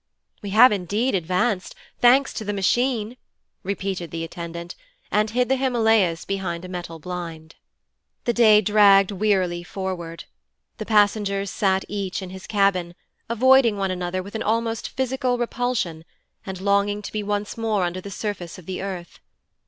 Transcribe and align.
'We 0.41 0.49
have 0.49 0.71
indeed 0.71 1.13
advance, 1.13 1.75
thanks 1.99 2.33
to 2.33 2.43
the 2.43 2.53
Machine,' 2.53 3.17
repeated 3.61 4.09
the 4.09 4.23
attendant, 4.23 4.73
and 5.11 5.29
hid 5.29 5.47
the 5.47 5.57
Himalayas 5.57 6.25
behind 6.25 6.65
a 6.65 6.67
metal 6.67 6.97
blind. 6.97 7.53
The 8.25 8.33
day 8.33 8.61
dragged 8.61 9.11
wearily 9.11 9.63
forward. 9.63 10.23
The 10.79 10.87
passengers 10.87 11.51
sat 11.51 11.85
each 11.87 12.23
in 12.23 12.31
his 12.31 12.47
cabin, 12.47 12.95
avoiding 13.29 13.77
one 13.77 13.91
another 13.91 14.23
with 14.23 14.33
an 14.33 14.41
almost 14.41 14.89
physical 14.89 15.37
repulsion 15.37 16.03
and 16.47 16.59
longing 16.59 17.03
to 17.03 17.11
be 17.11 17.21
once 17.21 17.55
more 17.55 17.83
under 17.83 18.01
the 18.01 18.09
surface 18.09 18.57
of 18.57 18.65
the 18.65 18.81
earth. 18.81 19.19